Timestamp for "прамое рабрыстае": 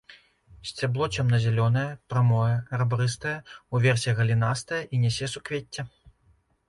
2.13-3.37